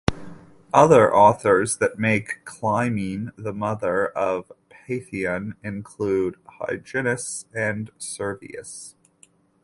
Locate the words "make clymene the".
1.99-3.53